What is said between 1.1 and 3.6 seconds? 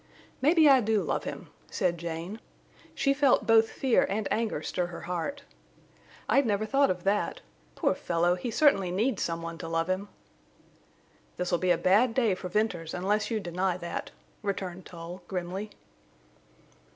him," said Jane. She felt